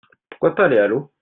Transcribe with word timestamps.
Pourquoi 0.31 0.55
pas 0.55 0.65
aller 0.65 0.79
à 0.79 0.87
l'eau? 0.87 1.11